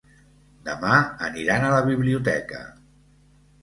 [0.69, 0.95] Demà
[1.29, 2.67] aniran a la biblioteca.